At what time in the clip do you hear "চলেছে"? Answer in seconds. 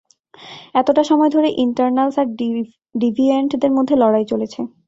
4.31-4.59